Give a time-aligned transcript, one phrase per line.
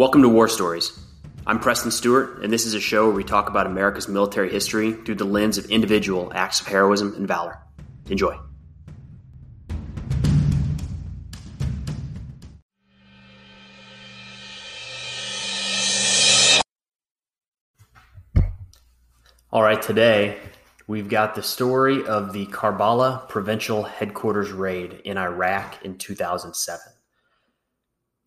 [0.00, 0.98] Welcome to War Stories.
[1.46, 4.92] I'm Preston Stewart, and this is a show where we talk about America's military history
[4.92, 7.58] through the lens of individual acts of heroism and valor.
[8.08, 8.34] Enjoy.
[19.52, 20.38] All right, today
[20.86, 26.80] we've got the story of the Karbala Provincial Headquarters raid in Iraq in 2007.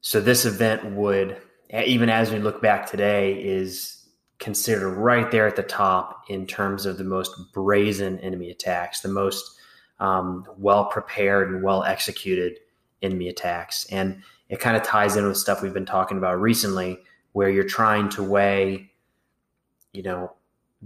[0.02, 4.05] So, this event would even as we look back today, is
[4.40, 9.08] considered right there at the top in terms of the most brazen enemy attacks, the
[9.08, 9.58] most
[9.99, 12.59] um, well prepared and well executed
[13.02, 13.86] enemy attacks.
[13.86, 16.99] And it kind of ties in with stuff we've been talking about recently,
[17.31, 18.91] where you're trying to weigh,
[19.94, 20.34] you know,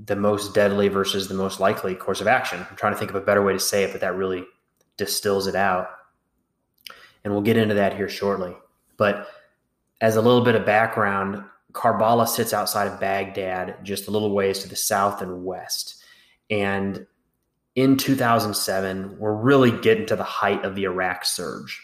[0.05, 2.66] the most deadly versus the most likely course of action.
[2.70, 4.45] I'm trying to think of a better way to say it, but that really
[4.95, 5.89] distills it out.
[7.23, 8.55] And we'll get into that here shortly.
[8.98, 9.28] But
[10.02, 14.59] as a little bit of background, Karbala sits outside of Baghdad, just a little ways
[14.59, 16.04] to the south and west.
[16.50, 17.06] And
[17.76, 21.81] in 2007, we're really getting to the height of the Iraq surge.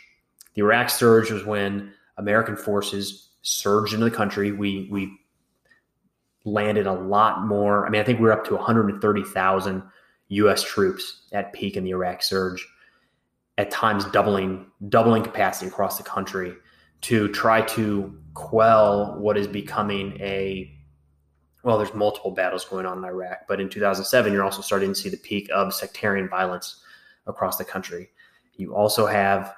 [0.56, 4.52] The Iraq surge was when American forces surged into the country.
[4.52, 5.18] We we
[6.46, 7.86] landed a lot more.
[7.86, 9.84] I mean, I think we were up to 130,000
[10.30, 10.64] U.S.
[10.64, 12.68] troops at peak in the Iraq surge.
[13.58, 16.54] At times, doubling doubling capacity across the country
[17.04, 20.70] to try to quell what is becoming a
[21.64, 24.96] well, there's multiple battles going on in Iraq, but in 2007, you're also starting to
[24.96, 26.84] see the peak of sectarian violence
[27.26, 28.10] across the country.
[28.58, 29.56] You also have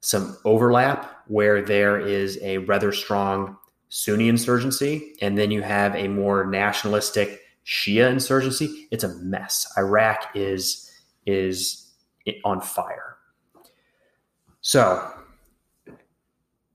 [0.00, 3.56] some overlap where there is a rather strong
[3.88, 8.88] Sunni insurgency, and then you have a more nationalistic Shia insurgency.
[8.90, 9.72] It's a mess.
[9.78, 10.90] Iraq is
[11.24, 11.92] is
[12.44, 13.16] on fire.
[14.60, 15.08] So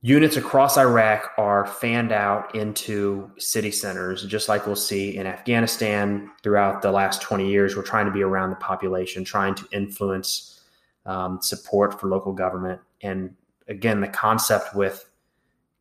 [0.01, 6.31] units across Iraq are fanned out into city centers, just like we'll see in Afghanistan
[6.41, 7.75] throughout the last 20 years.
[7.75, 10.61] We're trying to be around the population, trying to influence
[11.05, 12.79] um, support for local government.
[13.01, 13.35] And
[13.67, 15.05] again, the concept with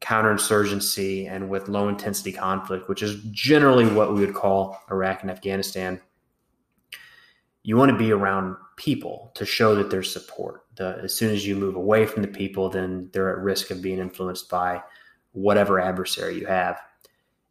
[0.00, 5.30] counterinsurgency and with low intensity conflict, which is generally what we would call Iraq and
[5.30, 6.00] Afghanistan,
[7.68, 10.64] you want to be around people to show that there's support.
[10.76, 13.82] The, as soon as you move away from the people, then they're at risk of
[13.82, 14.82] being influenced by
[15.32, 16.80] whatever adversary you have.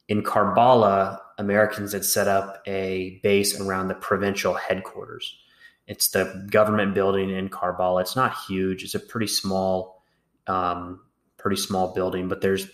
[0.08, 5.38] In Karbala, Americans had set up a base around the provincial headquarters.
[5.86, 8.02] It's the government building in Karbala.
[8.02, 8.84] It's not huge.
[8.84, 10.04] It's a pretty small,
[10.48, 11.00] um,
[11.38, 12.28] pretty small building.
[12.28, 12.68] But there's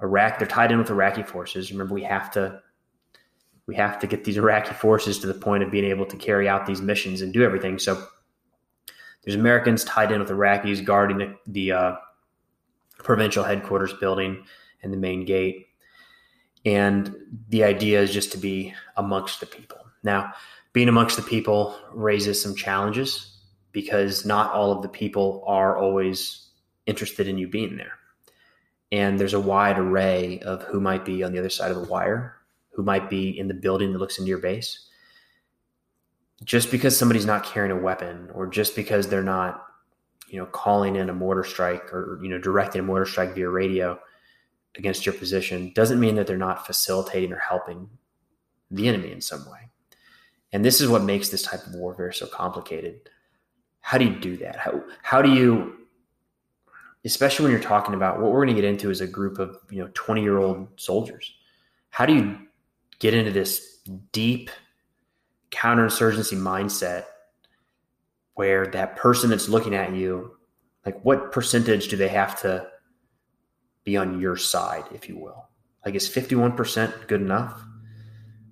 [0.00, 0.38] Iraq.
[0.38, 1.70] They're tied in with Iraqi forces.
[1.70, 2.62] Remember, we have to
[3.66, 6.48] we have to get these Iraqi forces to the point of being able to carry
[6.48, 7.78] out these missions and do everything.
[7.78, 8.06] So
[9.22, 11.96] there's Americans tied in with Iraqis guarding the, the uh,
[12.98, 14.44] provincial headquarters building
[14.82, 15.68] and the main gate.
[16.64, 17.14] And
[17.48, 19.78] the idea is just to be amongst the people.
[20.02, 20.32] Now,
[20.72, 23.36] being amongst the people raises some challenges
[23.72, 26.48] because not all of the people are always
[26.86, 27.92] interested in you being there.
[28.90, 31.88] And there's a wide array of who might be on the other side of the
[31.88, 32.36] wire
[32.72, 34.88] who might be in the building that looks into your base.
[36.44, 39.64] Just because somebody's not carrying a weapon or just because they're not,
[40.28, 43.48] you know, calling in a mortar strike or, you know, directing a mortar strike via
[43.48, 43.98] radio
[44.76, 47.88] against your position doesn't mean that they're not facilitating or helping
[48.70, 49.68] the enemy in some way.
[50.52, 53.08] And this is what makes this type of warfare so complicated.
[53.80, 54.56] How do you do that?
[54.56, 55.82] How, how do you
[57.04, 59.56] especially when you're talking about what we're going to get into is a group of
[59.70, 61.34] you know 20 year old soldiers
[61.90, 62.38] how do you
[63.02, 63.80] get into this
[64.12, 64.48] deep
[65.50, 67.06] counterinsurgency mindset
[68.34, 70.36] where that person that's looking at you,
[70.86, 72.64] like what percentage do they have to
[73.82, 75.48] be on your side, if you will?
[75.84, 77.60] Like, is 51% good enough?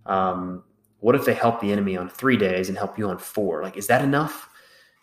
[0.05, 0.65] Um,
[0.99, 3.63] what if they help the enemy on three days and help you on four?
[3.63, 4.51] Like, is that enough?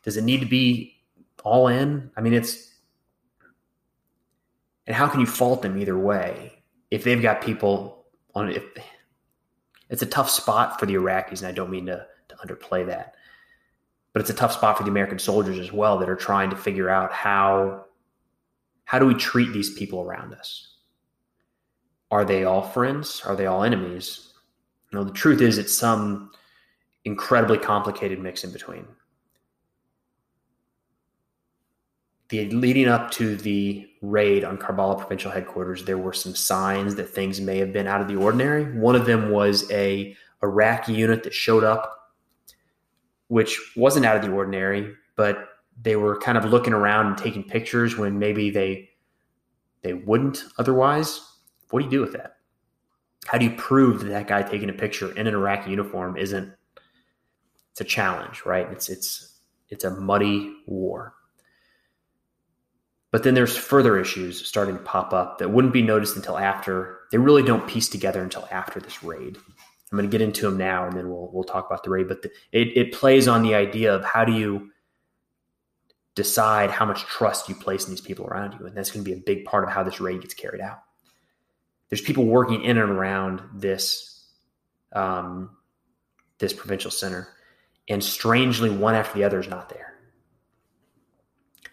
[0.04, 0.98] Does it need to be
[1.46, 2.12] all in?
[2.18, 2.70] I mean, it's,
[4.86, 8.06] and how can you fault them either way if they've got people
[8.36, 8.64] on, if,
[9.90, 13.16] it's a tough spot for the Iraqis, and I don't mean to, to underplay that.
[14.14, 16.56] But it's a tough spot for the American soldiers as well that are trying to
[16.56, 17.86] figure out how
[18.86, 20.76] how do we treat these people around us?
[22.10, 23.22] Are they all friends?
[23.26, 24.32] Are they all enemies?
[24.92, 26.32] You know, the truth is it's some
[27.04, 28.88] incredibly complicated mix in between.
[32.30, 37.10] The leading up to the raid on Karbala provincial headquarters, there were some signs that
[37.10, 38.66] things may have been out of the ordinary.
[38.78, 42.14] One of them was a Iraqi unit that showed up,
[43.28, 45.50] which wasn't out of the ordinary, but
[45.82, 48.90] they were kind of looking around and taking pictures when maybe they
[49.84, 51.22] they wouldn't otherwise.
[51.70, 52.38] What do you do with that?
[53.26, 56.52] How do you prove that that guy taking a picture in an Iraqi uniform isn't?
[57.72, 58.68] It's a challenge, right?
[58.72, 59.40] It's it's
[59.70, 61.14] it's a muddy war.
[63.18, 67.00] But then there's further issues starting to pop up that wouldn't be noticed until after.
[67.12, 69.38] They really don't piece together until after this raid.
[69.92, 72.08] I'm going to get into them now, and then we'll we'll talk about the raid.
[72.08, 74.70] But the, it it plays on the idea of how do you
[76.14, 79.10] decide how much trust you place in these people around you, and that's going to
[79.12, 80.84] be a big part of how this raid gets carried out.
[81.90, 84.28] There's people working in and around this
[84.94, 85.58] um,
[86.38, 87.30] this provincial center,
[87.90, 89.97] and strangely, one after the other is not there.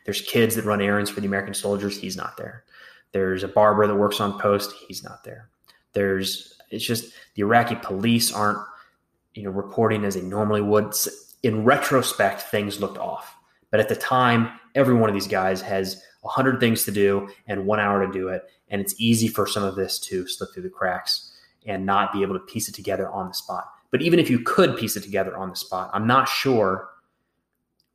[0.05, 1.99] There's kids that run errands for the American soldiers.
[1.99, 2.65] He's not there.
[3.13, 4.75] There's a barber that works on post.
[4.89, 5.49] He's not there.
[5.93, 8.59] There's it's just the Iraqi police aren't
[9.35, 10.95] you know reporting as they normally would.
[11.43, 13.37] In retrospect, things looked off,
[13.71, 17.29] but at the time, every one of these guys has a hundred things to do
[17.47, 20.53] and one hour to do it, and it's easy for some of this to slip
[20.53, 21.33] through the cracks
[21.67, 23.67] and not be able to piece it together on the spot.
[23.91, 26.89] But even if you could piece it together on the spot, I'm not sure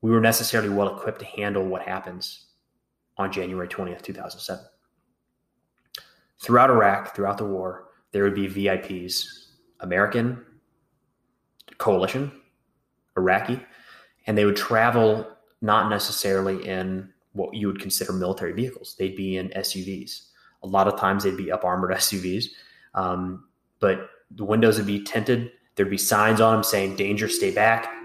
[0.02, 2.46] we were necessarily well equipped to handle what happens
[3.18, 4.64] on January 20th, 2007.
[6.42, 9.26] Throughout Iraq, throughout the war, there would be VIPs,
[9.82, 10.44] American,
[11.78, 12.32] coalition,
[13.18, 13.60] Iraqi,
[14.26, 15.28] and they would travel
[15.62, 18.96] not necessarily in what you would consider military vehicles.
[18.98, 20.28] They'd be in SUVs.
[20.64, 22.46] A lot of times they'd be up armored SUVs,
[22.96, 23.46] um,
[23.80, 25.52] but the windows would be tinted.
[25.76, 27.99] There'd be signs on them saying "Danger, stay back."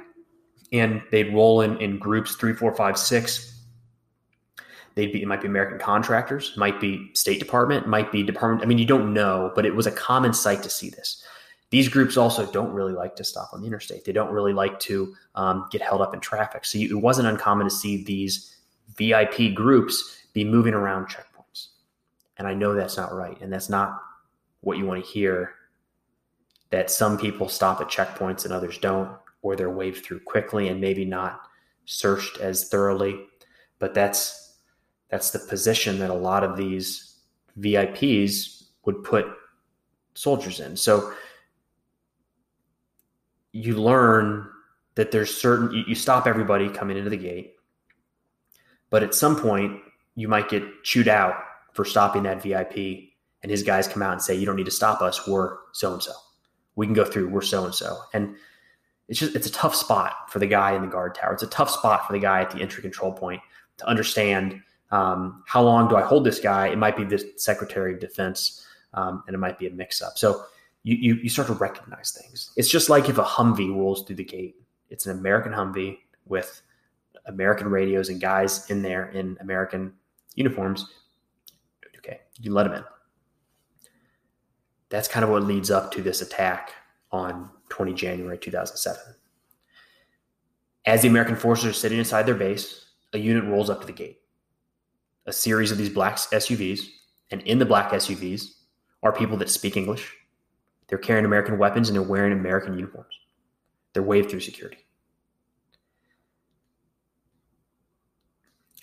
[0.75, 3.63] And they'd roll in in groups three, four, five, six.
[4.97, 8.63] They'd be it might be American contractors, might be State Department, might be Department.
[8.63, 11.25] I mean, you don't know, but it was a common sight to see this.
[11.71, 14.05] These groups also don't really like to stop on the interstate.
[14.05, 16.65] They don't really like to um, get held up in traffic.
[16.65, 18.55] So you, it wasn't uncommon to see these
[18.97, 21.69] VIP groups be moving around checkpoints.
[22.37, 24.01] And I know that's not right, and that's not
[24.61, 25.55] what you want to hear.
[26.71, 30.81] That some people stop at checkpoints and others don't or they're waved through quickly and
[30.81, 31.43] maybe not
[31.85, 33.21] searched as thoroughly.
[33.79, 34.57] But that's
[35.11, 37.19] that's the position that a lot of these
[37.61, 39.27] VIPs would put
[40.15, 40.77] soldiers in.
[40.77, 41.13] So
[43.53, 44.49] you learn
[44.97, 47.55] that there's certain you, you stop everybody coming into the gate,
[48.91, 49.79] but at some point
[50.17, 51.35] you might get chewed out
[51.75, 53.11] for stopping that VIP
[53.43, 55.93] and his guys come out and say, You don't need to stop us, we're so
[55.93, 56.13] and so.
[56.77, 57.99] We can go through, we're so and so.
[58.15, 58.37] And
[59.09, 61.33] it's just it's a tough spot for the guy in the guard tower.
[61.33, 63.41] It's a tough spot for the guy at the entry control point
[63.77, 64.61] to understand
[64.91, 66.69] um, how long do I hold this guy.
[66.69, 70.17] It might be the Secretary of Defense, um, and it might be a mix-up.
[70.17, 70.45] So
[70.85, 72.53] you, you you start to recognize things.
[72.57, 74.57] It's just like if a Humvee rolls through the gate.
[74.91, 76.63] It's an American Humvee with
[77.27, 79.93] American radios and guys in there in American
[80.35, 80.87] uniforms.
[81.99, 82.85] Okay, you let them in.
[84.91, 86.73] That's kind of what leads up to this attack
[87.11, 89.01] on 20 January 2007.
[90.87, 93.93] As the American forces are sitting inside their base, a unit rolls up to the
[93.93, 94.21] gate.
[95.27, 96.81] A series of these black SUVs,
[97.31, 98.53] and in the black SUVs
[99.03, 100.13] are people that speak English.
[100.89, 103.15] They're carrying American weapons and they're wearing American uniforms.
[103.93, 104.79] They're waved through security.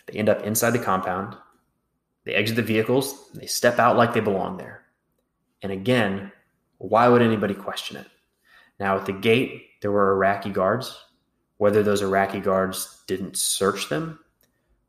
[0.08, 1.36] They end up inside the compound.
[2.26, 3.30] They exit the vehicles.
[3.34, 4.84] They step out like they belong there.
[5.62, 6.32] And again,
[6.78, 8.08] why would anybody question it?
[8.82, 11.00] Now, at the gate, there were Iraqi guards.
[11.58, 14.20] Whether those Iraqi guards didn't search them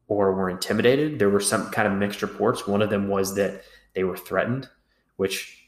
[0.08, 2.66] or were intimidated, there were some kind of mixed reports.
[2.66, 4.66] One of them was that they were threatened,
[5.16, 5.58] which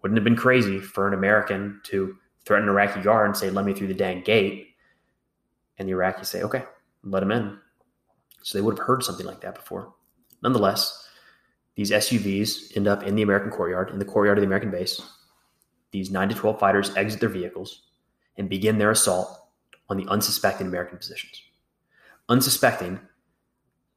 [0.00, 2.16] wouldn't have been crazy for an American to
[2.46, 4.68] threaten an Iraqi guard and say, Let me through the dang gate.
[5.76, 6.64] And the Iraqis say, Okay,
[7.04, 7.58] let him in.
[8.42, 9.92] So they would have heard something like that before.
[10.42, 11.06] Nonetheless,
[11.74, 14.98] these SUVs end up in the American courtyard, in the courtyard of the American base
[15.96, 17.82] these 9 to 12 fighters exit their vehicles
[18.36, 19.48] and begin their assault
[19.88, 21.40] on the unsuspecting American positions.
[22.28, 23.00] Unsuspecting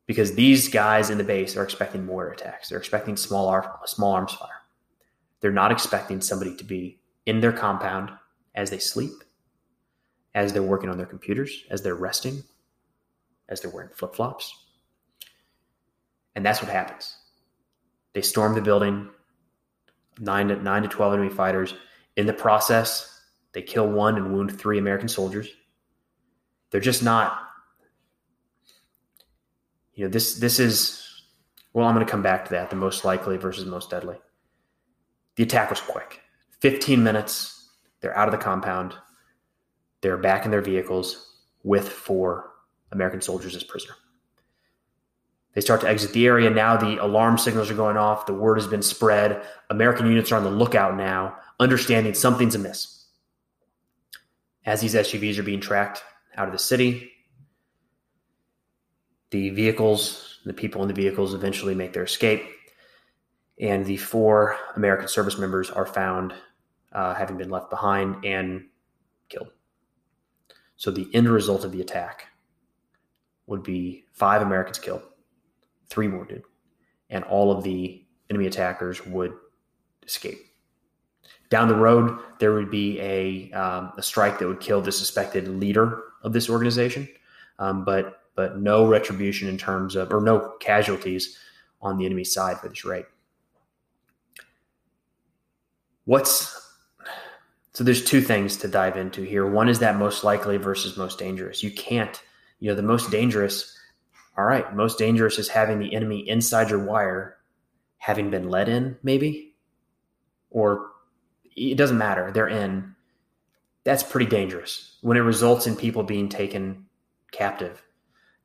[0.05, 2.69] because these guys in the base are expecting mortar attacks.
[2.69, 4.61] They're expecting small, ar- small arms fire.
[5.41, 8.11] They're not expecting somebody to be in their compound
[8.55, 9.11] as they sleep,
[10.33, 12.43] as they're working on their computers, as they're resting,
[13.49, 14.51] as they're wearing flip flops.
[16.33, 17.15] And that's what happens.
[18.13, 19.09] They storm the building,
[20.19, 21.73] nine to nine to twelve enemy fighters.
[22.19, 23.21] In the process,
[23.53, 25.47] they kill one and wound three American soldiers.
[26.69, 27.39] They're just not.
[29.93, 30.33] You know this.
[30.37, 31.23] This is.
[31.71, 32.71] Well, I'm going to come back to that.
[32.71, 34.17] The most likely versus most deadly.
[35.37, 36.19] The attack was quick.
[36.59, 37.69] 15 minutes.
[38.01, 38.95] They're out of the compound.
[40.01, 42.51] They're back in their vehicles with four
[42.91, 43.95] American soldiers as prisoner.
[45.53, 46.49] They start to exit the area.
[46.49, 48.25] Now the alarm signals are going off.
[48.25, 49.41] The word has been spread.
[49.69, 53.05] American units are on the lookout now, understanding something's amiss.
[54.65, 56.03] As these SUVs are being tracked
[56.35, 57.11] out of the city,
[59.31, 62.43] the vehicles, the people in the vehicles eventually make their escape.
[63.59, 66.33] And the four American service members are found
[66.93, 68.65] uh, having been left behind and
[69.27, 69.49] killed.
[70.77, 72.27] So the end result of the attack
[73.47, 75.01] would be five Americans killed,
[75.89, 76.43] three wounded,
[77.09, 79.33] and all of the enemy attackers would
[80.05, 80.48] escape.
[81.49, 85.47] Down the road, there would be a, um, a strike that would kill the suspected
[85.47, 87.07] leader of this organization,
[87.57, 91.37] um, but but no retribution in terms of or no casualties
[91.81, 93.05] on the enemy side for this raid.
[96.05, 96.59] What's
[97.73, 99.45] so there's two things to dive into here.
[99.45, 101.63] One is that most likely versus most dangerous.
[101.63, 102.21] You can't,
[102.59, 103.77] you know, the most dangerous,
[104.37, 107.37] all right, most dangerous is having the enemy inside your wire,
[107.97, 109.55] having been let in, maybe,
[110.49, 110.91] or
[111.59, 112.31] it doesn't matter.
[112.31, 112.95] They're in.
[113.83, 116.85] That's pretty dangerous when it results in people being taken
[117.31, 117.81] captive.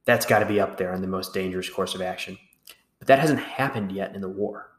[0.05, 2.39] That's got to be up there in the most dangerous course of action.
[2.99, 4.71] But that hasn't happened yet in the war.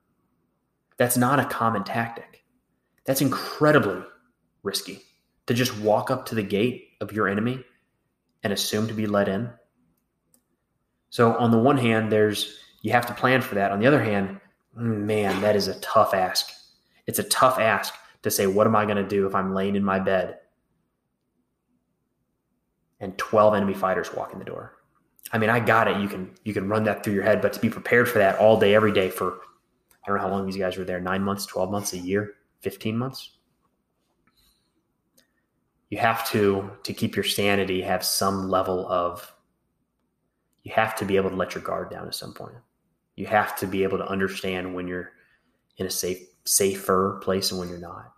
[0.97, 2.43] That's not a common tactic.
[3.05, 4.03] That's incredibly
[4.63, 5.01] risky
[5.47, 7.63] to just walk up to the gate of your enemy
[8.43, 9.49] and assume to be let in.
[11.09, 13.71] So, on the one hand, there's you have to plan for that.
[13.71, 14.39] On the other hand,
[14.75, 16.51] man, that is a tough ask.
[17.07, 17.93] It's a tough ask
[18.25, 20.39] to say, what am I going to do if I'm laying in my bed
[22.99, 24.73] and 12 enemy fighters walk in the door?
[25.31, 25.97] I mean, I got it.
[25.97, 28.37] You can you can run that through your head, but to be prepared for that
[28.37, 29.39] all day, every day for
[30.03, 32.33] I don't know how long these guys were there, nine months, 12 months, a year,
[32.61, 33.37] 15 months.
[35.89, 39.33] You have to, to keep your sanity, have some level of,
[40.63, 42.55] you have to be able to let your guard down at some point.
[43.15, 45.11] You have to be able to understand when you're
[45.77, 48.14] in a safe safer place and when you're not.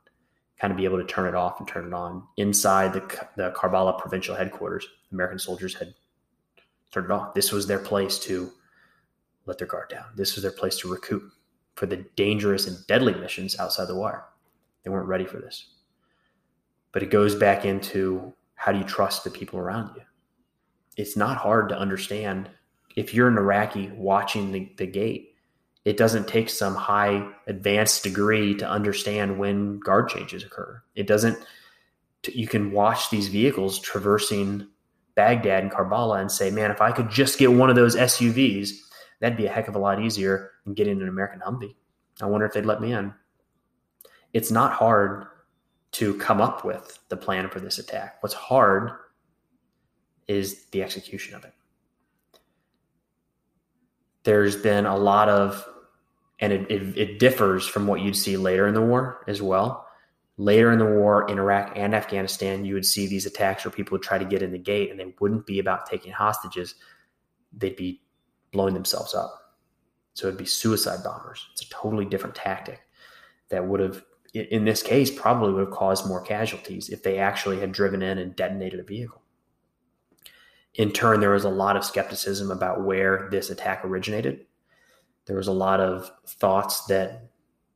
[0.60, 2.24] Kind of be able to turn it off and turn it on.
[2.38, 5.94] Inside the the Karbala provincial headquarters, American soldiers had
[6.92, 7.34] turned it off.
[7.34, 8.52] This was their place to
[9.46, 10.06] let their guard down.
[10.16, 11.32] This was their place to recoup
[11.76, 14.26] for the dangerous and deadly missions outside the wire.
[14.84, 15.74] They weren't ready for this.
[16.92, 20.02] But it goes back into how do you trust the people around you?
[20.96, 22.50] It's not hard to understand
[22.96, 25.27] if you're an Iraqi watching the, the gate
[25.88, 30.84] it doesn't take some high advanced degree to understand when guard changes occur.
[30.96, 31.38] It doesn't,
[32.28, 34.68] you can watch these vehicles traversing
[35.16, 38.72] Baghdad and Karbala and say, man, if I could just get one of those SUVs,
[39.22, 41.78] that'd be a heck of a lot easier than getting an American Humvee.
[42.22, 43.14] I wonder if they'd let me in.
[44.34, 45.28] It's not hard
[45.94, 48.22] to come up with the plan for this attack.
[48.22, 48.92] What's hard
[50.28, 51.54] is the execution of it.
[54.26, 55.66] There's been a lot of
[56.40, 59.88] and it, it, it, differs from what you'd see later in the war as well.
[60.38, 63.96] Later in the war in Iraq and Afghanistan, you would see these attacks where people
[63.96, 66.76] would try to get in the gate and they wouldn't be about taking hostages.
[67.54, 68.04] They'd be
[68.52, 69.56] blowing themselves up.
[70.14, 71.48] So it'd be suicide bombers.
[71.54, 72.82] It's a totally different tactic
[73.50, 74.04] that would have,
[74.34, 78.20] in this case, probably would have caused more casualties if they actually had driven in
[78.20, 79.22] and detonated a vehicle.
[80.76, 84.46] In turn, there was a lot of skepticism about where this attack originated
[85.28, 87.28] there was a lot of thoughts that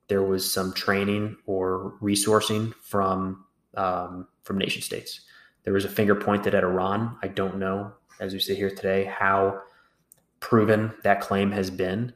[0.08, 3.44] there was some training or resourcing from
[3.76, 5.20] um, from nation states.
[5.64, 7.16] There was a finger pointed at Iran.
[7.22, 9.60] I don't know, as we sit here today, how
[10.40, 12.12] proven that claim has been,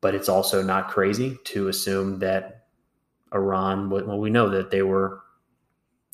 [0.00, 2.66] but it's also not crazy to assume that
[3.34, 3.90] Iran.
[3.90, 5.20] Well, we know that they were,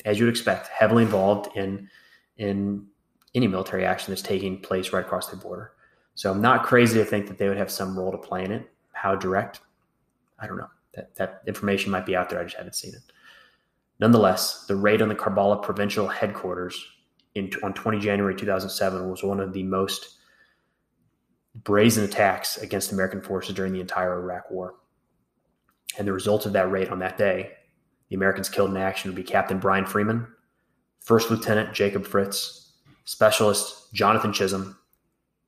[0.05, 1.89] as you'd expect, heavily involved in
[2.37, 2.87] in
[3.35, 5.73] any military action that's taking place right across the border.
[6.15, 8.51] So I'm not crazy to think that they would have some role to play in
[8.51, 8.69] it.
[8.93, 9.61] How direct?
[10.39, 10.69] I don't know.
[10.93, 12.39] That that information might be out there.
[12.39, 13.01] I just haven't seen it.
[13.99, 16.83] Nonetheless, the raid on the Karbala provincial headquarters
[17.35, 20.17] in, on 20 January 2007 was one of the most
[21.63, 24.75] brazen attacks against American forces during the entire Iraq War.
[25.97, 27.51] And the result of that raid on that day,
[28.09, 30.27] the Americans killed in action would be Captain Brian Freeman,
[31.01, 32.73] First Lieutenant Jacob Fritz,
[33.05, 34.75] Specialist Johnathan Chism,